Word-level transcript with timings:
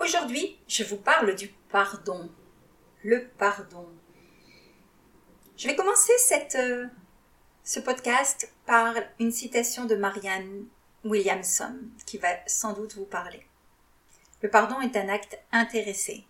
Aujourd'hui, 0.00 0.56
je 0.68 0.84
vous 0.84 0.96
parle 0.96 1.34
du 1.34 1.48
pardon. 1.70 2.30
Le 3.02 3.26
pardon. 3.36 3.88
Je 5.56 5.66
vais 5.66 5.74
commencer 5.74 6.12
cette, 6.18 6.54
euh, 6.54 6.86
ce 7.64 7.80
podcast 7.80 8.52
par 8.64 8.94
une 9.18 9.32
citation 9.32 9.86
de 9.86 9.96
Marianne 9.96 10.66
Williamson 11.04 11.76
qui 12.06 12.16
va 12.16 12.28
sans 12.46 12.74
doute 12.74 12.94
vous 12.94 13.06
parler. 13.06 13.44
Le 14.40 14.48
pardon 14.48 14.80
est 14.80 14.96
un 14.96 15.08
acte 15.08 15.36
intéressé. 15.50 16.24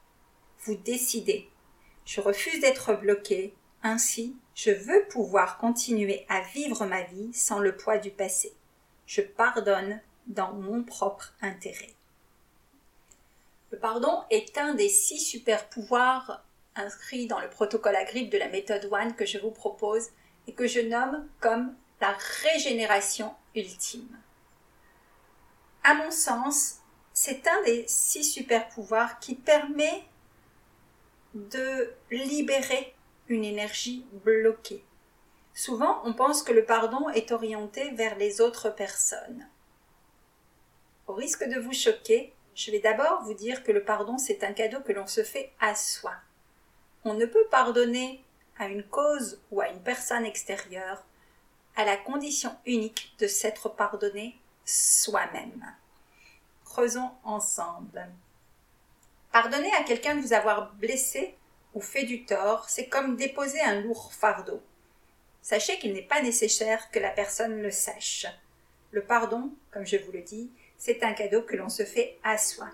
Vous 0.61 0.77
décidez. 0.77 1.51
Je 2.07 2.23
refuse 2.23 2.61
d'être 2.61 2.95
bloqué. 2.95 3.55
Ainsi, 3.83 4.35
je 4.55 4.71
veux 4.71 5.07
pouvoir 5.11 5.59
continuer 5.59 6.25
à 6.31 6.41
vivre 6.41 6.87
ma 6.87 7.03
vie 7.03 7.35
sans 7.35 7.59
le 7.59 7.77
poids 7.77 7.99
du 7.99 8.11
passé. 8.11 8.55
Je 9.05 9.21
pardonne 9.21 10.01
dans 10.27 10.55
mon 10.55 10.83
propre 10.85 11.35
intérêt. 11.43 11.98
Le 13.71 13.79
pardon 13.79 14.23
est 14.31 14.57
un 14.57 14.75
des 14.75 14.89
six 14.89 15.19
super 15.19 15.69
pouvoirs 15.69 16.43
inscrits 16.75 17.27
dans 17.27 17.41
le 17.41 17.51
protocole 17.51 17.97
agrippe 17.97 18.31
de 18.31 18.39
la 18.39 18.49
méthode 18.49 18.89
One 18.91 19.15
que 19.15 19.27
je 19.27 19.39
vous 19.39 19.51
propose 19.51 20.09
et 20.47 20.53
que 20.53 20.67
je 20.67 20.81
nomme 20.81 21.29
comme 21.41 21.75
la 22.01 22.17
régénération 22.43 23.35
ultime. 23.55 24.19
À 25.85 25.95
mon 25.95 26.11
sens, 26.11 26.79
c'est 27.13 27.47
un 27.47 27.63
des 27.65 27.85
six 27.89 28.25
super 28.25 28.69
pouvoirs 28.69 29.19
qui 29.19 29.35
permet 29.35 30.05
de 31.35 31.93
libérer 32.11 32.95
une 33.29 33.45
énergie 33.45 34.07
bloquée. 34.25 34.85
Souvent, 35.53 36.01
on 36.05 36.15
pense 36.15 36.43
que 36.43 36.53
le 36.53 36.65
pardon 36.65 37.09
est 37.11 37.33
orienté 37.33 37.91
vers 37.91 38.17
les 38.17 38.41
autres 38.41 38.71
personnes. 38.71 39.49
Au 41.07 41.15
risque 41.15 41.45
de 41.49 41.59
vous 41.59 41.73
choquer, 41.73 42.33
je 42.59 42.73
vais 42.73 42.81
d'abord 42.81 43.23
vous 43.23 43.35
dire 43.35 43.63
que 43.63 43.71
le 43.71 43.85
pardon, 43.85 44.19
c'est 44.19 44.43
un 44.43 44.53
cadeau 44.53 44.81
que 44.81 44.93
l'on 44.93 45.07
se 45.07 45.23
fait 45.23 45.53
à 45.61 45.77
soi. 45.77 46.13
On 47.05 47.15
ne 47.15 47.25
peut 47.25 47.47
pardonner 47.53 48.25
à 48.59 48.67
une 48.67 48.83
cause 48.83 49.41
ou 49.53 49.61
à 49.61 49.69
une 49.69 49.81
personne 49.81 50.27
extérieure 50.27 51.05
à 51.77 51.85
la 51.85 51.97
condition 51.97 52.51
unique 52.67 53.15
de 53.21 53.29
s'être 53.29 53.69
pardonné 53.69 54.37
soi-même. 54.65 55.73
Creusons 56.65 57.13
ensemble. 57.23 58.09
Pardonner 59.31 59.73
à 59.75 59.85
quelqu'un 59.85 60.17
de 60.17 60.21
vous 60.21 60.33
avoir 60.33 60.75
blessé 60.75 61.37
ou 61.75 61.81
fait 61.81 62.03
du 62.03 62.25
tort, 62.25 62.69
c'est 62.69 62.89
comme 62.89 63.15
déposer 63.15 63.61
un 63.61 63.83
lourd 63.83 64.13
fardeau. 64.13 64.61
Sachez 65.43 65.79
qu'il 65.79 65.93
n'est 65.93 66.03
pas 66.03 66.23
nécessaire 66.23 66.91
que 66.91 66.99
la 66.99 67.11
personne 67.11 67.63
le 67.63 67.71
sache. 67.71 68.27
Le 68.91 69.03
pardon, 69.03 69.53
comme 69.71 69.87
je 69.87 69.97
vous 69.97 70.13
le 70.13 70.23
dis, 70.23 70.51
c'est 70.77 71.03
un 71.03 71.13
cadeau 71.13 71.43
que 71.43 71.57
l'on 71.57 71.69
se 71.69 71.85
fait 71.85 72.19
à 72.25 72.39
soi. 72.39 72.69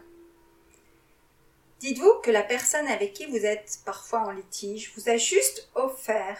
Dites-vous 1.80 2.20
que 2.22 2.30
la 2.30 2.42
personne 2.42 2.86
avec 2.86 3.12
qui 3.12 3.26
vous 3.26 3.44
êtes 3.44 3.80
parfois 3.84 4.20
en 4.20 4.30
litige 4.30 4.92
vous 4.96 5.08
a 5.08 5.16
juste 5.16 5.68
offert 5.74 6.38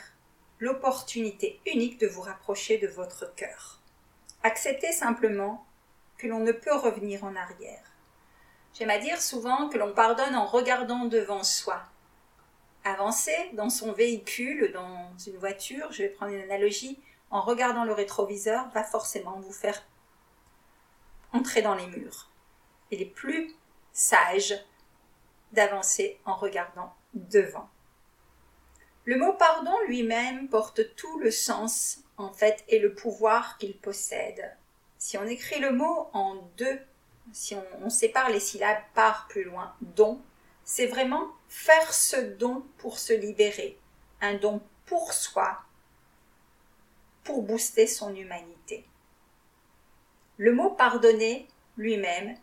l'opportunité 0.59 1.61
unique 1.67 1.99
de 1.99 2.07
vous 2.07 2.23
rapprocher 2.23 2.79
de 2.79 2.87
votre 2.87 3.35
cœur. 3.35 3.81
Acceptez 4.43 4.93
simplement 4.93 5.67
que 6.19 6.29
l'on 6.29 6.41
ne 6.41 6.53
peut 6.53 6.75
revenir 6.75 7.25
en 7.25 7.35
arrière. 7.35 7.83
J'aime 8.73 8.91
à 8.91 8.99
dire 8.99 9.21
souvent 9.21 9.69
que 9.69 9.79
l'on 9.79 9.93
pardonne 9.93 10.35
en 10.35 10.47
regardant 10.47 11.05
devant 11.05 11.43
soi, 11.43 11.83
avancer 12.85 13.37
dans 13.55 13.71
son 13.71 13.93
véhicule, 13.93 14.73
dans 14.73 15.13
une 15.27 15.37
voiture, 15.37 15.91
je 15.93 16.03
vais 16.03 16.09
prendre 16.09 16.33
une 16.33 16.43
analogie, 16.43 16.99
en 17.35 17.41
regardant 17.41 17.85
le 17.85 17.93
rétroviseur, 17.93 18.69
va 18.71 18.85
forcément 18.85 19.41
vous 19.41 19.53
faire 19.53 19.83
entrer 21.33 21.63
dans 21.63 21.75
les 21.75 21.89
murs. 21.89 22.31
Il 22.93 23.03
est 23.03 23.07
plus 23.07 23.53
sage 23.93 24.55
d'avancer 25.51 26.21
en 26.27 26.37
regardant 26.37 26.95
devant. 27.13 27.69
Le 29.05 29.19
mot 29.19 29.33
pardon 29.33 29.77
lui-même 29.89 30.49
porte 30.49 30.95
tout 30.95 31.19
le 31.19 31.33
sens, 31.33 32.05
en 32.19 32.33
fait, 32.33 32.65
et 32.69 32.79
le 32.79 32.95
pouvoir 32.95 33.59
qu'il 33.59 33.77
possède. 33.77 34.57
Si 34.99 35.19
on 35.19 35.27
écrit 35.27 35.59
le 35.59 35.73
mot 35.73 36.09
en 36.13 36.37
deux, 36.57 36.79
si 37.33 37.57
on, 37.57 37.65
on 37.83 37.91
sépare 37.91 38.31
les 38.31 38.39
syllabes 38.39 38.83
par 38.95 39.27
plus 39.27 39.43
loin, 39.43 39.75
don, 39.81 40.23
c'est 40.63 40.87
vraiment 40.87 41.27
faire 41.49 41.93
ce 41.93 42.17
don 42.17 42.65
pour 42.79 43.01
se 43.01 43.13
libérer, 43.13 43.77
un 44.21 44.35
don 44.35 44.61
pour 44.87 45.13
soi, 45.13 45.65
pour 47.25 47.43
booster 47.43 47.87
son 47.87 48.15
humanité. 48.15 48.85
Le 50.37 50.53
mot 50.53 50.71
pardonner 50.71 51.49
lui-même, 51.77 52.37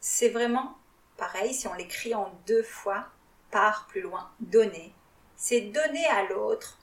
c'est 0.00 0.28
vraiment 0.28 0.76
pareil 1.16 1.54
si 1.54 1.66
on 1.68 1.74
l'écrit 1.74 2.14
en 2.14 2.32
deux 2.46 2.62
fois, 2.62 3.06
par 3.50 3.86
plus 3.86 4.02
loin, 4.02 4.30
donner. 4.40 4.92
C'est 5.36 5.60
donner 5.60 6.06
à 6.06 6.28
l'autre 6.28 6.78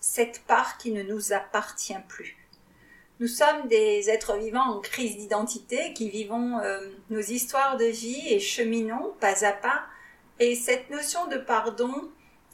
cette 0.00 0.42
part 0.44 0.78
qui 0.78 0.92
ne 0.92 1.02
nous 1.02 1.32
appartient 1.32 1.98
plus. 2.08 2.36
Nous 3.18 3.28
sommes 3.28 3.66
des 3.68 4.10
êtres 4.10 4.36
vivants 4.36 4.76
en 4.76 4.80
crise 4.80 5.16
d'identité 5.16 5.94
qui 5.94 6.10
vivons 6.10 6.58
euh, 6.58 6.90
nos 7.10 7.20
histoires 7.20 7.76
de 7.76 7.86
vie 7.86 8.28
et 8.28 8.38
cheminons 8.38 9.14
pas 9.20 9.44
à 9.44 9.52
pas 9.52 9.86
et 10.38 10.54
cette 10.54 10.90
notion 10.90 11.26
de 11.28 11.38
pardon 11.38 12.10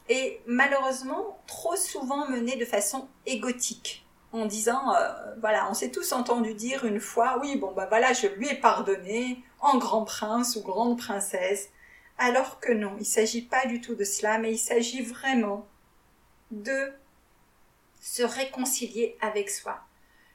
est 0.09 0.41
malheureusement 0.47 1.43
trop 1.47 1.75
souvent 1.75 2.29
menée 2.29 2.57
de 2.57 2.65
façon 2.65 3.09
égotique, 3.27 4.02
en 4.33 4.47
disant, 4.47 4.95
euh, 4.95 5.35
voilà, 5.41 5.69
on 5.71 5.75
s'est 5.75 5.91
tous 5.91 6.13
entendu 6.13 6.55
dire 6.55 6.85
une 6.85 7.01
fois, 7.01 7.39
oui, 7.41 7.57
bon, 7.57 7.73
bah 7.73 7.87
voilà, 7.89 8.13
je 8.13 8.27
lui 8.27 8.49
ai 8.49 8.55
pardonné, 8.55 9.43
en 9.61 9.79
grand 9.79 10.05
prince 10.05 10.57
ou 10.57 10.63
grande 10.63 10.99
princesse, 10.99 11.71
alors 12.19 12.61
que 12.61 12.73
non, 12.73 12.95
il 12.97 13.01
ne 13.01 13.05
s'agit 13.05 13.43
pas 13.43 13.67
du 13.67 13.81
tout 13.81 13.95
de 13.95 14.05
cela, 14.05 14.39
mais 14.39 14.53
il 14.53 14.59
s'agit 14.59 15.03
vraiment 15.03 15.67
de 16.51 16.93
se 18.01 18.23
réconcilier 18.23 19.17
avec 19.21 19.51
soi. 19.51 19.81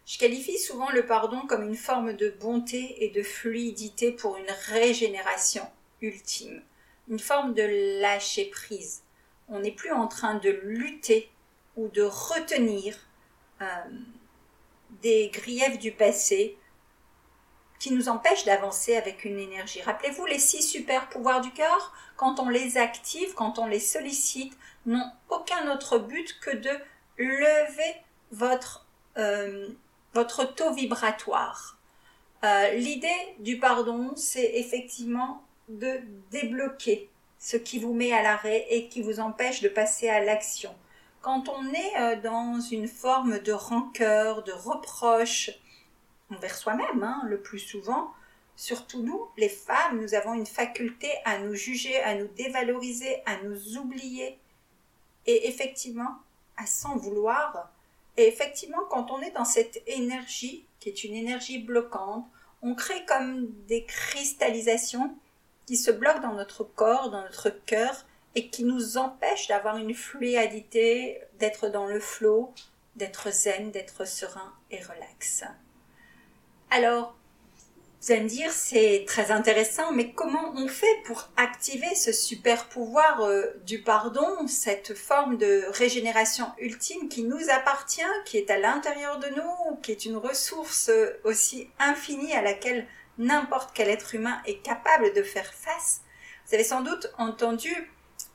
Je 0.05 0.17
qualifie 0.17 0.57
souvent 0.57 0.89
le 0.91 1.05
pardon 1.05 1.41
comme 1.47 1.63
une 1.63 1.75
forme 1.75 2.13
de 2.13 2.29
bonté 2.39 3.03
et 3.03 3.09
de 3.09 3.23
fluidité 3.23 4.11
pour 4.11 4.37
une 4.37 4.51
régénération 4.69 5.67
ultime 6.01 6.61
une 7.09 7.19
forme 7.19 7.53
de 7.53 7.99
lâcher 8.01 8.45
prise. 8.45 9.03
On 9.47 9.59
n'est 9.59 9.71
plus 9.71 9.91
en 9.91 10.07
train 10.07 10.35
de 10.35 10.49
lutter 10.49 11.31
ou 11.75 11.87
de 11.89 12.03
retenir 12.03 12.97
des 15.01 15.29
griefs 15.29 15.79
du 15.79 15.91
passé 15.91 16.57
qui 17.79 17.91
nous 17.91 18.09
empêchent 18.09 18.45
d'avancer 18.45 18.95
avec 18.95 19.23
une 19.23 19.39
énergie. 19.39 19.81
Rappelez-vous, 19.81 20.25
les 20.25 20.39
six 20.39 20.63
super 20.63 21.09
pouvoirs 21.09 21.41
du 21.41 21.51
cœur, 21.51 21.93
quand 22.15 22.39
on 22.39 22.49
les 22.49 22.77
active, 22.77 23.33
quand 23.35 23.59
on 23.59 23.67
les 23.67 23.79
sollicite, 23.79 24.57
n'ont 24.85 25.11
aucun 25.29 25.71
autre 25.71 25.99
but 25.99 26.39
que 26.39 26.55
de 26.55 26.71
lever 27.17 27.95
votre, 28.31 28.85
euh, 29.17 29.69
taux 30.55 30.73
vibratoire. 30.73 31.77
Euh, 32.43 32.71
l'idée 32.71 33.35
du 33.39 33.59
pardon, 33.59 34.13
c'est 34.15 34.55
effectivement 34.55 35.43
de 35.69 35.99
débloquer 36.31 37.09
ce 37.39 37.57
qui 37.57 37.79
vous 37.79 37.93
met 37.93 38.13
à 38.13 38.23
l'arrêt 38.23 38.65
et 38.69 38.87
qui 38.87 39.01
vous 39.01 39.19
empêche 39.19 39.61
de 39.61 39.69
passer 39.69 40.09
à 40.09 40.23
l'action. 40.23 40.73
Quand 41.21 41.49
on 41.49 41.73
est 41.73 41.99
euh, 41.99 42.21
dans 42.21 42.59
une 42.59 42.87
forme 42.87 43.39
de 43.39 43.51
rancœur, 43.51 44.43
de 44.43 44.51
reproche 44.51 45.51
envers 46.31 46.55
soi-même, 46.55 47.03
hein, 47.03 47.21
le 47.25 47.41
plus 47.41 47.59
souvent, 47.59 48.13
surtout 48.55 49.01
nous, 49.01 49.27
les 49.37 49.49
femmes, 49.49 50.01
nous 50.01 50.13
avons 50.13 50.33
une 50.33 50.45
faculté 50.45 51.09
à 51.25 51.39
nous 51.39 51.53
juger, 51.53 51.99
à 52.01 52.15
nous 52.15 52.27
dévaloriser, 52.27 53.21
à 53.25 53.41
nous 53.43 53.77
oublier. 53.77 54.39
Et 55.25 55.47
effectivement, 55.47 56.17
à 56.57 56.65
s'en 56.65 56.97
vouloir. 56.97 57.69
Et 58.17 58.27
effectivement, 58.27 58.83
quand 58.89 59.11
on 59.11 59.21
est 59.21 59.31
dans 59.31 59.45
cette 59.45 59.81
énergie, 59.87 60.65
qui 60.79 60.89
est 60.89 61.03
une 61.03 61.15
énergie 61.15 61.59
bloquante, 61.59 62.25
on 62.61 62.73
crée 62.73 63.05
comme 63.05 63.47
des 63.67 63.85
cristallisations 63.85 65.15
qui 65.67 65.77
se 65.77 65.91
bloquent 65.91 66.21
dans 66.21 66.33
notre 66.33 66.63
corps, 66.63 67.11
dans 67.11 67.21
notre 67.21 67.49
cœur, 67.49 68.05
et 68.35 68.49
qui 68.49 68.63
nous 68.63 68.97
empêchent 68.97 69.47
d'avoir 69.47 69.77
une 69.77 69.93
fluidité, 69.93 71.21
d'être 71.39 71.69
dans 71.69 71.87
le 71.87 71.99
flot, 71.99 72.53
d'être 72.95 73.31
zen, 73.31 73.71
d'être 73.71 74.05
serein 74.05 74.53
et 74.71 74.79
relax. 74.81 75.43
Alors, 76.69 77.15
vous 78.01 78.11
allez 78.11 78.23
me 78.23 78.29
dire, 78.29 78.51
c'est 78.51 79.05
très 79.07 79.31
intéressant, 79.31 79.91
mais 79.91 80.11
comment 80.11 80.53
on 80.55 80.67
fait 80.67 81.01
pour 81.05 81.29
activer 81.35 81.95
ce 81.95 82.11
super 82.11 82.69
pouvoir 82.69 83.21
euh, 83.21 83.47
du 83.65 83.81
pardon, 83.81 84.47
cette 84.47 84.93
forme 84.93 85.37
de 85.37 85.63
régénération 85.69 86.45
ultime 86.59 87.09
qui 87.09 87.23
nous 87.23 87.49
appartient, 87.49 88.01
qui 88.25 88.37
est 88.37 88.51
à 88.51 88.59
l'intérieur 88.59 89.17
de 89.17 89.27
nous, 89.29 89.75
qui 89.81 89.91
est 89.91 90.05
une 90.05 90.17
ressource 90.17 90.89
euh, 90.89 91.19
aussi 91.23 91.69
infinie 91.79 92.33
à 92.33 92.43
laquelle 92.43 92.85
n'importe 93.17 93.71
quel 93.73 93.89
être 93.89 94.13
humain 94.13 94.41
est 94.45 94.61
capable 94.61 95.13
de 95.13 95.23
faire 95.23 95.53
face? 95.53 96.01
Vous 96.45 96.53
avez 96.53 96.63
sans 96.63 96.81
doute 96.81 97.11
entendu 97.17 97.91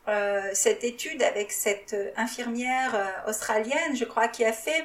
euh, 0.09 0.51
cette 0.53 0.85
étude 0.85 1.23
avec 1.23 1.53
cette 1.53 1.97
infirmière 2.17 3.25
australienne, 3.27 3.95
je 3.95 4.05
crois, 4.05 4.29
qui 4.29 4.45
a 4.45 4.53
fait 4.53 4.85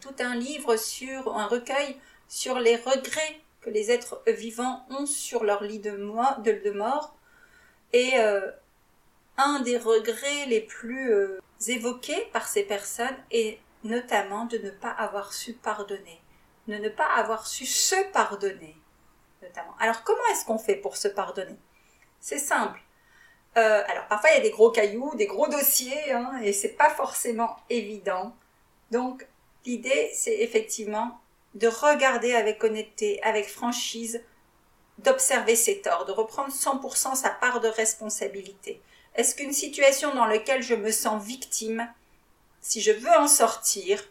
tout 0.00 0.14
un 0.20 0.34
livre 0.34 0.76
sur 0.76 1.36
un 1.36 1.46
recueil 1.46 1.96
sur 2.28 2.58
les 2.58 2.76
regrets 2.76 3.40
que 3.60 3.70
les 3.70 3.90
êtres 3.90 4.22
vivants 4.26 4.86
ont 4.90 5.06
sur 5.06 5.44
leur 5.44 5.62
lit 5.62 5.80
de, 5.80 5.96
mort. 6.70 7.16
Et 7.92 8.18
euh, 8.18 8.50
un 9.36 9.60
des 9.60 9.78
regrets 9.78 10.46
les 10.46 10.60
plus 10.60 11.12
euh, 11.12 11.40
évoqués 11.66 12.28
par 12.32 12.46
ces 12.46 12.62
personnes 12.62 13.16
est 13.30 13.58
notamment 13.82 14.44
de 14.44 14.58
ne 14.58 14.70
pas 14.70 14.90
avoir 14.90 15.32
su 15.32 15.54
pardonner, 15.54 16.20
de 16.66 16.74
ne 16.74 16.88
pas 16.88 17.08
avoir 17.16 17.46
su 17.46 17.66
se 17.66 18.10
pardonner. 18.12 18.76
Notamment. 19.42 19.74
Alors 19.78 20.02
comment 20.02 20.26
est-ce 20.32 20.44
qu'on 20.44 20.58
fait 20.58 20.76
pour 20.76 20.96
se 20.96 21.08
pardonner? 21.08 21.56
C'est 22.20 22.38
simple. 22.38 22.80
Euh, 23.58 23.82
alors 23.88 24.06
parfois 24.06 24.30
il 24.30 24.36
y 24.36 24.40
a 24.40 24.42
des 24.42 24.50
gros 24.50 24.70
cailloux, 24.70 25.14
des 25.16 25.26
gros 25.26 25.48
dossiers, 25.48 26.12
hein, 26.12 26.30
et 26.42 26.52
c'est 26.52 26.74
pas 26.74 26.90
forcément 26.90 27.56
évident. 27.70 28.34
Donc 28.92 29.26
l'idée 29.66 30.10
c'est 30.14 30.38
effectivement 30.40 31.18
de 31.54 31.66
regarder 31.66 32.34
avec 32.34 32.62
honnêteté, 32.62 33.20
avec 33.22 33.48
franchise, 33.48 34.22
d'observer 34.98 35.56
ses 35.56 35.80
torts, 35.80 36.04
de 36.04 36.12
reprendre 36.12 36.52
100% 36.52 37.16
sa 37.16 37.30
part 37.30 37.60
de 37.60 37.68
responsabilité. 37.68 38.80
Est-ce 39.16 39.34
qu'une 39.34 39.52
situation 39.52 40.14
dans 40.14 40.26
laquelle 40.26 40.62
je 40.62 40.74
me 40.74 40.92
sens 40.92 41.24
victime, 41.24 41.88
si 42.60 42.80
je 42.80 42.92
veux 42.92 43.16
en 43.18 43.26
sortir, 43.26 44.04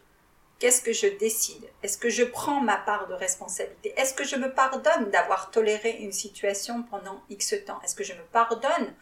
qu'est-ce 0.59 0.81
que 0.81 0.91
je 0.91 1.07
décide? 1.07 1.63
Est-ce 1.83 1.97
que 1.97 2.09
je 2.09 2.23
prends 2.23 2.59
ma 2.59 2.75
part 2.75 3.07
de 3.07 3.13
responsabilité? 3.13 3.93
Est-ce 3.95 4.13
que 4.13 4.25
je 4.25 4.35
me 4.35 4.53
pardonne 4.53 5.09
d'avoir 5.11 5.51
toléré 5.51 5.91
une 6.01 6.11
situation 6.11 6.83
pendant 6.83 7.21
X 7.29 7.55
temps? 7.65 7.79
Est-ce 7.83 7.95
que 7.95 8.03
je 8.03 8.13
me 8.13 8.23
pardonne 8.33 8.93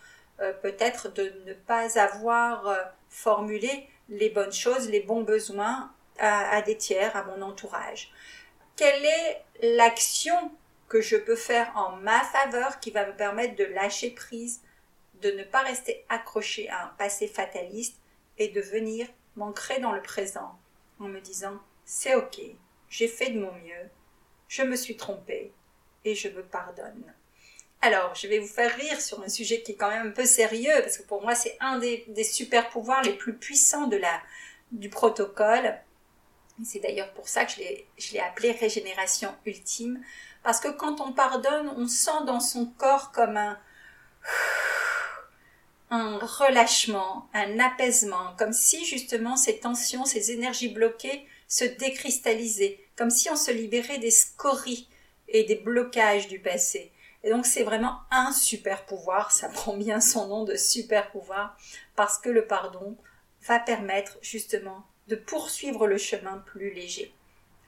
peut-être 0.61 1.13
de 1.13 1.33
ne 1.45 1.53
pas 1.53 1.99
avoir 1.99 2.67
euh, 2.67 2.83
formulé 3.09 3.87
les 4.09 4.29
bonnes 4.29 4.53
choses, 4.53 4.89
les 4.89 4.99
bons 4.99 5.23
besoins 5.23 5.93
à, 6.19 6.61
des 6.61 6.77
tiers, 6.77 7.15
à 7.15 7.23
mon 7.23 7.41
entourage. 7.41 8.11
Quelle 8.75 9.03
est 9.03 9.43
l'action 9.75 10.51
que 10.87 11.01
je 11.01 11.17
peux 11.17 11.35
faire 11.35 11.71
en 11.75 11.95
ma 11.97 12.21
faveur 12.21 12.79
qui 12.79 12.91
va 12.91 13.05
me 13.05 13.15
permettre 13.15 13.55
de 13.55 13.63
lâcher 13.63 14.11
prise, 14.11 14.61
de 15.21 15.31
ne 15.31 15.43
pas 15.43 15.61
rester 15.61 16.05
accroché 16.09 16.69
à 16.69 16.85
un 16.85 16.87
passé 16.97 17.27
fataliste 17.27 17.97
et 18.37 18.49
de 18.49 18.61
venir 18.61 19.07
m'ancrer 19.35 19.79
dans 19.79 19.91
le 19.91 20.01
présent 20.01 20.57
en 20.99 21.05
me 21.05 21.19
disant 21.19 21.59
c'est 21.85 22.15
ok, 22.15 22.39
j'ai 22.89 23.07
fait 23.07 23.31
de 23.31 23.39
mon 23.39 23.51
mieux, 23.53 23.89
je 24.47 24.61
me 24.61 24.75
suis 24.75 24.95
trompé 24.95 25.51
et 26.03 26.15
je 26.15 26.29
me 26.29 26.43
pardonne. 26.43 27.13
Alors, 27.81 28.15
je 28.15 28.27
vais 28.27 28.39
vous 28.39 28.47
faire 28.47 28.75
rire 28.75 28.99
sur 28.99 29.21
un 29.21 29.29
sujet 29.29 29.61
qui 29.61 29.73
est 29.73 29.75
quand 29.75 29.89
même 29.89 30.07
un 30.07 30.11
peu 30.11 30.25
sérieux, 30.25 30.73
parce 30.81 30.97
que 30.97 31.03
pour 31.03 31.21
moi, 31.21 31.35
c'est 31.35 31.55
un 31.59 31.77
des, 31.77 32.05
super 32.23 32.69
pouvoirs 32.69 33.03
les 33.03 33.13
plus 33.13 33.35
puissants 33.35 33.89
du 34.71 34.89
protocole. 34.89 35.77
C'est 36.63 36.79
d'ailleurs 36.79 37.11
pour 37.13 37.27
ça 37.27 37.45
que 37.45 37.51
je 37.97 38.13
l'ai 38.13 38.19
appelé 38.19 38.51
régénération 38.51 39.35
ultime, 39.45 40.01
parce 40.41 40.59
que 40.59 40.69
quand 40.69 41.01
on 41.01 41.11
pardonne, 41.11 41.73
on 41.77 41.87
sent 41.87 42.23
dans 42.25 42.39
son 42.39 42.65
corps 42.65 43.11
comme 43.11 43.37
un, 43.37 43.59
un 45.89 46.17
relâchement, 46.17 47.27
un 47.33 47.59
apaisement, 47.59 48.35
comme 48.37 48.53
si 48.53 48.85
justement 48.85 49.37
ces 49.37 49.59
tensions, 49.59 50.05
ces 50.05 50.31
énergies 50.31 50.69
bloquées 50.69 51.27
se 51.47 51.65
décristallisaient, 51.65 52.79
comme 52.95 53.09
si 53.09 53.29
on 53.29 53.35
se 53.35 53.51
libérait 53.51 53.99
des 53.99 54.11
scories 54.11 54.87
et 55.27 55.43
des 55.43 55.55
blocages 55.55 56.27
du 56.27 56.39
passé. 56.39 56.91
Et 57.25 57.31
donc 57.31 57.47
c'est 57.47 57.63
vraiment 57.63 57.97
un 58.11 58.31
super 58.31 58.85
pouvoir, 58.85 59.31
ça 59.31 59.49
prend 59.53 59.75
bien 59.75 59.99
son 59.99 60.27
nom 60.27 60.43
de 60.45 60.55
super 60.55 61.11
pouvoir, 61.11 61.57
parce 61.95 62.17
que 62.17 62.29
le 62.29 62.45
pardon 62.45 62.95
va 63.47 63.59
permettre 63.59 64.17
justement 64.21 64.85
de 65.07 65.15
poursuivre 65.15 65.87
le 65.87 65.97
chemin 65.97 66.37
plus 66.45 66.71
léger. 66.71 67.13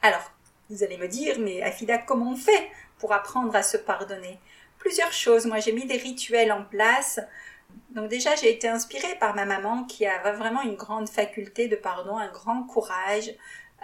Alors, 0.02 0.32
vous 0.70 0.84
allez 0.84 0.98
me 0.98 1.08
dire, 1.08 1.40
mais 1.40 1.62
Afida, 1.62 1.98
comment 1.98 2.32
on 2.32 2.36
fait 2.36 2.72
pour 3.00 3.14
apprendre 3.14 3.56
à 3.56 3.64
se 3.64 3.78
pardonner? 3.78 4.40
Plusieurs 4.80 5.14
choses. 5.14 5.46
Moi, 5.46 5.60
j'ai 5.60 5.72
mis 5.72 5.86
des 5.86 5.98
rituels 5.98 6.52
en 6.52 6.64
place. 6.64 7.20
Donc 7.92 8.10
déjà, 8.10 8.36
j'ai 8.36 8.52
été 8.52 8.68
inspirée 8.68 9.18
par 9.20 9.36
ma 9.36 9.46
maman 9.46 9.84
qui 9.84 10.06
a 10.06 10.34
vraiment 10.34 10.62
une 10.62 10.76
grande 10.76 11.10
faculté 11.10 11.68
de 11.68 11.76
pardon, 11.76 12.18
un 12.18 12.32
grand 12.32 12.64
courage, 12.64 13.34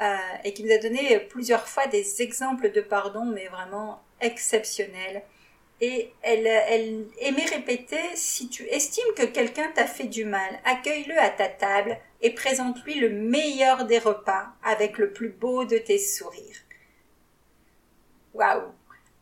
euh, 0.02 0.18
et 0.44 0.54
qui 0.54 0.64
nous 0.64 0.72
a 0.72 0.78
donné 0.78 1.20
plusieurs 1.20 1.68
fois 1.68 1.88
des 1.88 2.22
exemples 2.22 2.72
de 2.72 2.82
pardon, 2.82 3.26
mais 3.26 3.48
vraiment 3.48 4.02
exceptionnels. 4.20 5.24
Et 5.86 6.14
elle, 6.22 6.48
elle 6.48 7.08
aimait 7.20 7.44
répéter, 7.44 8.00
si 8.16 8.48
tu 8.48 8.64
estimes 8.70 9.14
que 9.18 9.26
quelqu'un 9.26 9.70
t'a 9.76 9.86
fait 9.86 10.06
du 10.06 10.24
mal, 10.24 10.62
accueille-le 10.64 11.20
à 11.20 11.30
ta 11.30 11.50
table 11.50 11.98
et 12.22 12.34
présente-lui 12.34 13.02
le 13.02 13.10
meilleur 13.10 13.84
des 13.84 14.00
repas 14.00 14.48
avec 14.64 14.98
le 14.98 15.12
plus 15.12 15.28
beau 15.28 15.66
de 15.66 15.78
tes 15.78 16.00
sourires. 16.00 16.62
Waouh 18.34 18.72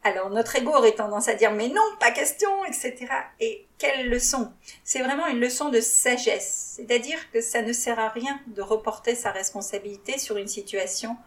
Alors 0.04 0.30
notre 0.30 0.56
ego 0.56 0.70
aurait 0.70 0.92
tendance 0.92 1.30
à 1.30 1.34
dire 1.34 1.52
mais 1.52 1.68
non, 1.68 1.82
pas 2.00 2.12
question, 2.12 2.64
etc. 2.66 3.08
Et 3.40 3.66
quelle 3.80 4.08
leçon? 4.08 4.54
C'est 4.84 5.02
vraiment 5.02 5.26
une 5.26 5.40
leçon 5.40 5.70
de 5.70 5.82
sagesse, 5.82 6.74
c'est-à-dire 6.76 7.32
que 7.32 7.42
ça 7.42 7.64
ne 7.64 7.74
sert 7.74 7.98
à 7.98 8.10
rien 8.10 8.40
de 8.46 8.62
reporter 8.62 9.16
sa 9.16 9.32
responsabilité 9.32 10.20
sur 10.20 10.38
une 10.38 10.48
situation 10.48 11.18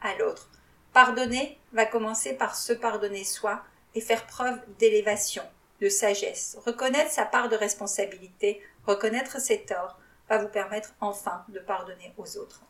à 0.00 0.14
l'autre. 0.14 0.48
Pardonner 0.94 1.58
va 1.74 1.84
commencer 1.84 2.32
par 2.32 2.56
se 2.56 2.72
pardonner 2.72 3.24
soi 3.24 3.62
et 3.94 4.00
faire 4.00 4.26
preuve 4.26 4.58
d'élévation, 4.78 5.42
de 5.80 5.88
sagesse. 5.88 6.56
Reconnaître 6.64 7.10
sa 7.10 7.24
part 7.24 7.48
de 7.48 7.56
responsabilité, 7.56 8.62
reconnaître 8.86 9.40
ses 9.40 9.62
torts, 9.62 9.98
va 10.28 10.38
vous 10.38 10.48
permettre 10.48 10.94
enfin 11.00 11.44
de 11.48 11.58
pardonner 11.58 12.12
aux 12.18 12.36
autres. 12.36 12.62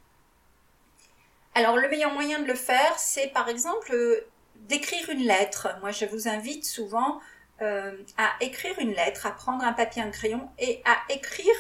Alors 1.54 1.76
le 1.76 1.88
meilleur 1.88 2.12
moyen 2.12 2.38
de 2.40 2.46
le 2.46 2.54
faire, 2.54 2.98
c'est 2.98 3.28
par 3.28 3.48
exemple 3.48 3.92
euh, 3.92 4.26
d'écrire 4.54 5.10
une 5.10 5.26
lettre. 5.26 5.68
Moi, 5.80 5.90
je 5.90 6.04
vous 6.04 6.28
invite 6.28 6.64
souvent 6.64 7.20
euh, 7.62 7.96
à 8.16 8.30
écrire 8.40 8.78
une 8.78 8.92
lettre, 8.92 9.26
à 9.26 9.32
prendre 9.32 9.64
un 9.64 9.72
papier, 9.72 10.02
un 10.02 10.10
crayon 10.10 10.48
et 10.58 10.80
à 10.84 11.12
écrire 11.12 11.54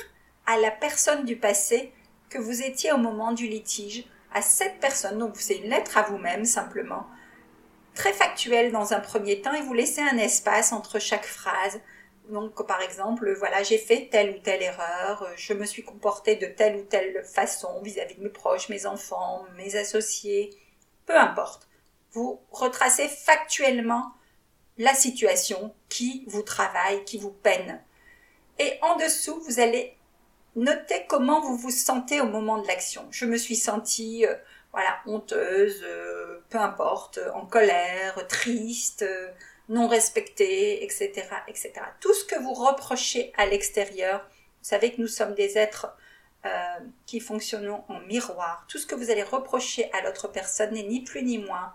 à 0.46 0.56
la 0.56 0.70
personne 0.70 1.24
du 1.24 1.36
passé 1.36 1.92
que 2.30 2.38
vous 2.38 2.62
étiez 2.62 2.92
au 2.92 2.98
moment 2.98 3.32
du 3.32 3.48
litige, 3.48 4.04
à 4.32 4.42
cette 4.42 4.78
personne. 4.78 5.18
Donc 5.18 5.36
c'est 5.36 5.56
une 5.56 5.70
lettre 5.70 5.98
à 5.98 6.02
vous-même 6.02 6.44
simplement, 6.44 7.06
très 7.98 8.12
factuelle 8.14 8.72
dans 8.72 8.94
un 8.94 9.00
premier 9.00 9.42
temps 9.42 9.52
et 9.52 9.60
vous 9.60 9.74
laissez 9.74 10.00
un 10.00 10.16
espace 10.16 10.72
entre 10.72 10.98
chaque 10.98 11.26
phrase 11.26 11.80
donc, 12.28 12.66
par 12.66 12.82
exemple, 12.82 13.34
voilà, 13.38 13.62
j'ai 13.62 13.78
fait 13.78 14.08
telle 14.10 14.36
ou 14.36 14.38
telle 14.38 14.62
erreur, 14.62 15.26
je 15.36 15.54
me 15.54 15.64
suis 15.64 15.82
comportée 15.82 16.36
de 16.36 16.46
telle 16.46 16.76
ou 16.76 16.82
telle 16.82 17.24
façon 17.24 17.80
vis-à-vis 17.82 18.16
de 18.16 18.22
mes 18.22 18.28
proches, 18.28 18.68
mes 18.68 18.84
enfants, 18.84 19.46
mes 19.56 19.76
associés, 19.76 20.50
peu 21.06 21.16
importe. 21.16 21.68
Vous 22.12 22.38
retracez 22.50 23.08
factuellement 23.08 24.12
la 24.76 24.94
situation 24.94 25.74
qui 25.88 26.24
vous 26.28 26.42
travaille, 26.42 27.02
qui 27.04 27.16
vous 27.16 27.30
peine. 27.30 27.82
Et 28.58 28.78
en 28.82 28.96
dessous, 28.96 29.40
vous 29.46 29.58
allez 29.58 29.96
noter 30.54 31.06
comment 31.08 31.40
vous 31.40 31.56
vous 31.56 31.70
sentez 31.70 32.20
au 32.20 32.26
moment 32.26 32.58
de 32.58 32.66
l'action. 32.66 33.06
Je 33.10 33.24
me 33.24 33.38
suis 33.38 33.56
sentie, 33.56 34.26
euh, 34.26 34.34
voilà, 34.72 34.98
honteuse, 35.06 35.82
euh, 35.84 36.40
peu 36.50 36.58
importe, 36.58 37.18
en 37.34 37.46
colère, 37.46 38.26
triste, 38.28 39.02
euh, 39.02 39.30
non 39.68 39.88
respectés, 39.88 40.84
etc., 40.84 41.26
etc. 41.46 41.72
Tout 42.00 42.14
ce 42.14 42.24
que 42.24 42.38
vous 42.40 42.54
reprochez 42.54 43.32
à 43.36 43.46
l'extérieur, 43.46 44.20
vous 44.28 44.68
savez 44.68 44.92
que 44.92 45.00
nous 45.00 45.08
sommes 45.08 45.34
des 45.34 45.58
êtres 45.58 45.94
euh, 46.46 46.50
qui 47.06 47.20
fonctionnons 47.20 47.84
en 47.88 48.00
miroir. 48.00 48.64
Tout 48.68 48.78
ce 48.78 48.86
que 48.86 48.94
vous 48.94 49.10
allez 49.10 49.22
reprocher 49.22 49.90
à 49.92 50.02
l'autre 50.02 50.28
personne 50.28 50.72
n'est 50.72 50.82
ni 50.82 51.00
plus 51.02 51.22
ni 51.22 51.38
moins 51.38 51.74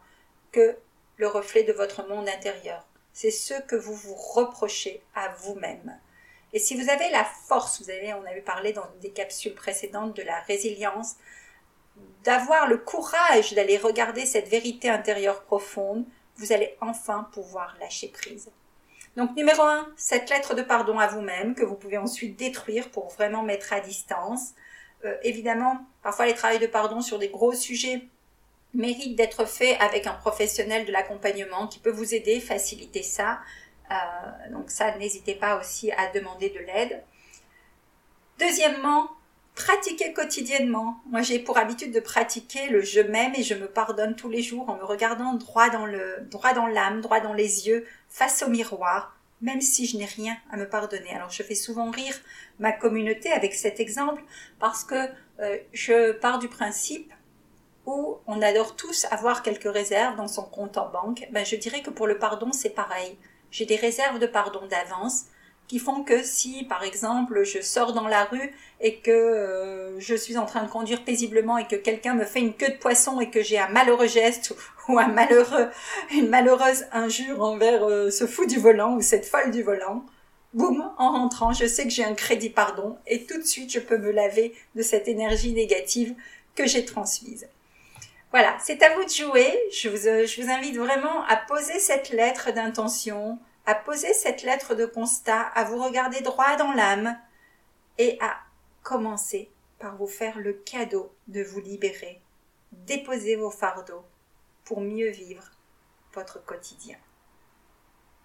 que 0.51 0.77
le 1.17 1.27
reflet 1.27 1.63
de 1.63 1.73
votre 1.73 2.07
monde 2.07 2.27
intérieur. 2.27 2.85
c'est 3.11 3.31
ce 3.31 3.53
que 3.61 3.75
vous 3.75 3.93
vous 3.93 4.15
reprochez 4.15 5.03
à 5.13 5.29
vous-même. 5.29 5.99
Et 6.53 6.59
si 6.59 6.75
vous 6.81 6.89
avez 6.89 7.09
la 7.09 7.23
force, 7.23 7.81
vous 7.81 7.89
avez, 7.89 8.13
on 8.13 8.25
avait 8.25 8.41
parlé 8.41 8.73
dans 8.73 8.87
des 9.01 9.11
capsules 9.11 9.53
précédentes 9.53 10.15
de 10.15 10.23
la 10.23 10.39
résilience, 10.41 11.15
d'avoir 12.23 12.67
le 12.67 12.77
courage 12.77 13.53
d'aller 13.53 13.77
regarder 13.77 14.25
cette 14.25 14.47
vérité 14.47 14.89
intérieure 14.89 15.43
profonde, 15.43 16.05
vous 16.37 16.51
allez 16.51 16.75
enfin 16.81 17.29
pouvoir 17.33 17.75
lâcher 17.79 18.07
prise. 18.07 18.49
Donc 19.15 19.35
numéro 19.35 19.61
un, 19.61 19.87
cette 19.95 20.29
lettre 20.29 20.55
de 20.55 20.63
pardon 20.63 20.97
à 20.97 21.07
vous-même 21.07 21.53
que 21.53 21.63
vous 21.63 21.75
pouvez 21.75 21.97
ensuite 21.97 22.37
détruire 22.37 22.89
pour 22.89 23.09
vraiment 23.09 23.43
mettre 23.43 23.73
à 23.73 23.79
distance. 23.79 24.53
Euh, 25.05 25.15
évidemment, 25.23 25.85
parfois 26.01 26.25
les 26.25 26.33
travaux 26.33 26.57
de 26.57 26.65
pardon 26.65 27.01
sur 27.01 27.19
des 27.19 27.29
gros 27.29 27.53
sujets 27.53 28.07
méritent 28.73 29.15
d'être 29.15 29.45
faits 29.45 29.79
avec 29.79 30.07
un 30.07 30.13
professionnel 30.13 30.85
de 30.85 30.91
l'accompagnement 30.91 31.67
qui 31.67 31.77
peut 31.79 31.91
vous 31.91 32.15
aider, 32.15 32.39
faciliter 32.39 33.03
ça. 33.03 33.39
Euh, 33.91 33.95
donc 34.51 34.71
ça, 34.71 34.97
n'hésitez 34.97 35.35
pas 35.35 35.59
aussi 35.59 35.91
à 35.91 36.07
demander 36.11 36.49
de 36.49 36.59
l'aide. 36.59 37.03
Deuxièmement, 38.39 39.09
pratiquez 39.55 40.13
quotidiennement. 40.13 40.97
Moi, 41.09 41.21
j'ai 41.21 41.39
pour 41.39 41.57
habitude 41.57 41.91
de 41.91 41.99
pratiquer 41.99 42.67
le 42.69 42.81
je 42.81 43.01
m'aime 43.01 43.33
et 43.35 43.43
je 43.43 43.53
me 43.53 43.67
pardonne 43.67 44.15
tous 44.15 44.29
les 44.29 44.41
jours 44.41 44.69
en 44.69 44.77
me 44.77 44.83
regardant 44.83 45.33
droit 45.33 45.69
dans 45.69 45.85
le, 45.85 46.17
droit 46.29 46.53
dans 46.53 46.67
l'âme, 46.67 47.01
droit 47.01 47.19
dans 47.19 47.33
les 47.33 47.67
yeux, 47.67 47.85
face 48.09 48.43
au 48.43 48.49
miroir, 48.49 49.17
même 49.41 49.61
si 49.61 49.85
je 49.85 49.97
n'ai 49.97 50.05
rien 50.05 50.35
à 50.51 50.57
me 50.57 50.67
pardonner. 50.67 51.11
Alors, 51.13 51.29
je 51.29 51.43
fais 51.43 51.55
souvent 51.55 51.91
rire 51.91 52.19
ma 52.59 52.71
communauté 52.71 53.31
avec 53.31 53.53
cet 53.53 53.79
exemple 53.79 54.23
parce 54.59 54.83
que 54.83 55.09
euh, 55.39 55.57
je 55.73 56.11
pars 56.13 56.39
du 56.39 56.47
principe 56.47 57.11
où 57.85 58.17
on 58.27 58.41
adore 58.41 58.75
tous 58.75 59.05
avoir 59.11 59.43
quelques 59.43 59.71
réserves 59.71 60.15
dans 60.15 60.29
son 60.29 60.43
compte 60.43 60.77
en 60.77 60.89
banque. 60.89 61.27
Ben, 61.31 61.45
je 61.45 61.57
dirais 61.57 61.81
que 61.81 61.89
pour 61.89 62.07
le 62.07 62.17
pardon, 62.17 62.51
c'est 62.53 62.69
pareil 62.69 63.17
j'ai 63.53 63.65
des 63.67 63.75
réserves 63.75 64.19
de 64.19 64.25
pardon 64.25 64.65
d'avance 64.65 65.25
qui 65.67 65.79
font 65.79 66.03
que 66.03 66.23
si, 66.23 66.65
par 66.65 66.83
exemple, 66.83 67.43
je 67.43 67.61
sors 67.61 67.93
dans 67.93 68.07
la 68.07 68.25
rue 68.25 68.53
et 68.81 68.97
que 68.97 69.11
euh, 69.11 69.99
je 69.99 70.15
suis 70.15 70.37
en 70.37 70.45
train 70.45 70.63
de 70.63 70.69
conduire 70.69 71.03
paisiblement 71.03 71.57
et 71.57 71.67
que 71.67 71.75
quelqu'un 71.75 72.13
me 72.13 72.25
fait 72.25 72.41
une 72.41 72.53
queue 72.53 72.69
de 72.69 72.77
poisson 72.77 73.19
et 73.21 73.29
que 73.29 73.41
j'ai 73.41 73.57
un 73.57 73.69
malheureux 73.69 74.07
geste 74.07 74.53
ou 74.87 74.99
une 76.11 76.29
malheureuse 76.29 76.85
injure 76.91 77.41
envers 77.41 77.83
euh, 77.85 78.11
ce 78.11 78.27
fou 78.27 78.45
du 78.45 78.59
volant 78.59 78.95
ou 78.95 79.01
cette 79.01 79.25
folle 79.25 79.51
du 79.51 79.63
volant, 79.63 80.05
boum, 80.53 80.91
en 80.97 81.11
rentrant, 81.11 81.53
je 81.53 81.65
sais 81.65 81.83
que 81.83 81.89
j'ai 81.89 82.03
un 82.03 82.13
crédit 82.13 82.49
pardon 82.49 82.97
et 83.07 83.25
tout 83.25 83.37
de 83.37 83.45
suite 83.45 83.71
je 83.71 83.79
peux 83.79 83.97
me 83.97 84.11
laver 84.11 84.53
de 84.75 84.81
cette 84.81 85.07
énergie 85.07 85.53
négative 85.53 86.13
que 86.55 86.67
j'ai 86.67 86.85
transmise. 86.85 87.47
Voilà, 88.31 88.57
c'est 88.59 88.81
à 88.81 88.95
vous 88.95 89.03
de 89.03 89.09
jouer. 89.09 89.53
Je 89.71 89.89
vous, 89.89 90.07
euh, 90.07 90.25
je 90.25 90.41
vous 90.41 90.49
invite 90.49 90.75
vraiment 90.75 91.23
à 91.25 91.37
poser 91.37 91.77
cette 91.79 92.09
lettre 92.09 92.51
d'intention, 92.51 93.37
à 93.65 93.75
poser 93.75 94.13
cette 94.13 94.43
lettre 94.43 94.75
de 94.75 94.85
constat, 94.85 95.41
à 95.41 95.63
vous 95.63 95.81
regarder 95.81 96.21
droit 96.21 96.55
dans 96.55 96.71
l'âme 96.71 97.17
et 97.97 98.17
à 98.21 98.37
commencer 98.81 99.49
par 99.79 99.95
vous 99.95 100.07
faire 100.07 100.39
le 100.39 100.53
cadeau 100.53 101.13
de 101.27 101.43
vous 101.43 101.61
libérer, 101.61 102.21
déposer 102.71 103.35
vos 103.35 103.51
fardeaux 103.51 104.05
pour 104.65 104.81
mieux 104.81 105.09
vivre 105.09 105.43
votre 106.13 106.43
quotidien. 106.43 106.97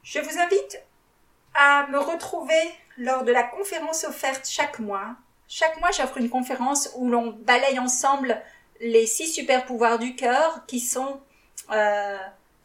Je 0.03 0.21
vous 0.21 0.39
invite 0.39 0.83
à 1.55 1.87
me 1.89 1.99
retrouver 1.99 2.61
lors 2.97 3.25
de 3.25 3.33
la 3.33 3.43
conférence 3.43 4.05
offerte 4.05 4.49
chaque 4.49 4.79
mois. 4.79 5.17
Chaque 5.49 5.79
mois, 5.81 5.91
j'offre 5.91 6.19
une 6.19 6.31
conférence 6.31 6.91
où 6.97 7.09
l'on 7.09 7.31
balaye 7.31 7.79
ensemble 7.79 8.41
les 8.81 9.07
six 9.07 9.27
super 9.27 9.67
pouvoirs 9.67 9.99
du 9.99 10.15
cœur 10.15 10.65
qui 10.67 10.81
sont 10.81 11.21
euh, 11.71 12.19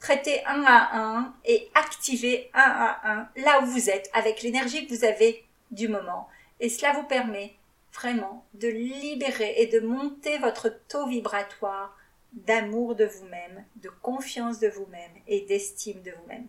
traités 0.04 0.46
un 0.46 0.64
à 0.66 0.98
un 0.98 1.34
et 1.46 1.70
activés 1.76 2.52
un 2.54 2.60
à 2.60 3.12
un 3.12 3.30
là 3.38 3.62
où 3.62 3.66
vous 3.66 3.90
êtes 3.90 4.10
avec 4.14 4.44
l'énergie 4.44 4.86
que 4.86 4.94
vous 4.94 5.06
avez 5.06 5.46
du 5.72 5.88
moment. 5.88 6.28
Et 6.60 6.68
cela 6.68 6.92
vous 6.92 7.04
permet 7.04 7.56
vraiment 7.94 8.44
de 8.54 8.68
libérer 8.68 9.56
et 9.58 9.68
de 9.68 9.80
monter 9.80 10.38
votre 10.40 10.70
taux 10.90 11.08
vibratoire 11.08 11.98
d'amour 12.34 12.96
de 12.96 13.06
vous-même, 13.06 13.64
de 13.78 13.90
confiance 14.02 14.60
de 14.60 14.68
vous-même 14.68 15.12
et 15.28 15.42
d'estime 15.42 16.02
de 16.02 16.12
vous-même. 16.12 16.48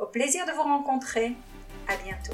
Au 0.00 0.06
plaisir 0.06 0.44
de 0.46 0.52
vous 0.52 0.62
rencontrer. 0.62 1.34
À 1.86 1.96
bientôt. 2.04 2.32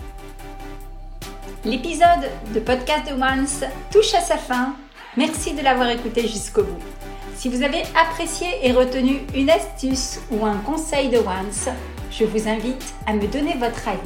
L'épisode 1.64 2.30
de 2.54 2.60
Podcast 2.60 3.06
de 3.06 3.14
Once 3.14 3.64
touche 3.92 4.14
à 4.14 4.20
sa 4.20 4.38
fin. 4.38 4.74
Merci 5.16 5.52
de 5.52 5.62
l'avoir 5.62 5.90
écouté 5.90 6.22
jusqu'au 6.22 6.64
bout. 6.64 7.13
Si 7.34 7.48
vous 7.48 7.62
avez 7.62 7.82
apprécié 7.94 8.48
et 8.62 8.72
retenu 8.72 9.20
une 9.34 9.50
astuce 9.50 10.20
ou 10.30 10.46
un 10.46 10.56
conseil 10.58 11.08
de 11.08 11.18
Once, 11.18 11.68
je 12.10 12.24
vous 12.24 12.48
invite 12.48 12.94
à 13.06 13.12
me 13.12 13.26
donner 13.26 13.54
votre 13.54 13.88
avis, 13.88 13.98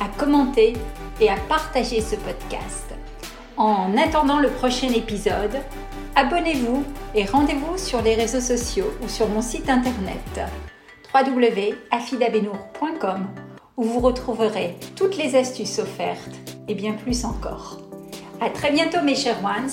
à 0.00 0.08
commenter 0.18 0.72
et 1.20 1.28
à 1.28 1.36
partager 1.48 2.00
ce 2.00 2.16
podcast. 2.16 2.86
En 3.56 3.96
attendant 3.98 4.38
le 4.38 4.48
prochain 4.48 4.88
épisode, 4.88 5.58
abonnez-vous 6.16 6.82
et 7.14 7.26
rendez-vous 7.26 7.76
sur 7.76 8.00
les 8.00 8.14
réseaux 8.14 8.40
sociaux 8.40 8.90
ou 9.02 9.08
sur 9.08 9.28
mon 9.28 9.42
site 9.42 9.68
internet 9.68 10.40
www.afidabenour.com 11.14 13.28
où 13.76 13.84
vous 13.84 14.00
retrouverez 14.00 14.78
toutes 14.96 15.18
les 15.18 15.36
astuces 15.36 15.78
offertes 15.78 16.34
et 16.68 16.74
bien 16.74 16.92
plus 16.92 17.26
encore. 17.26 17.78
À 18.40 18.48
très 18.48 18.72
bientôt 18.72 19.02
mes 19.02 19.16
chers 19.16 19.44
ones 19.44 19.68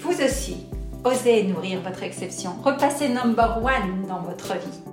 vous 0.00 0.20
aussi, 0.22 0.66
osez 1.04 1.44
nourrir 1.44 1.80
votre 1.80 2.02
exception. 2.02 2.52
Repassez 2.64 3.08
number 3.08 3.58
one 3.62 4.06
dans 4.08 4.20
votre 4.20 4.54
vie. 4.54 4.89